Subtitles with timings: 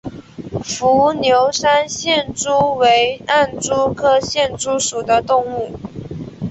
[0.63, 5.77] 伏牛山隙蛛为暗蛛科隙蛛属的动物。